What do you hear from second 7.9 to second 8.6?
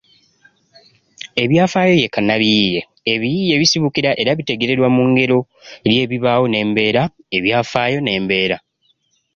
nnambeera.